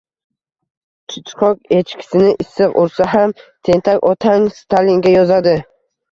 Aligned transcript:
“Chichqoq 1.15 1.59
echkisini 1.79 2.31
issiq 2.43 2.73
ursa 2.83 3.07
ham, 3.11 3.33
tentak 3.69 4.07
otang 4.13 4.47
Stalinga 4.61 5.13
yozadi…” 5.17 5.55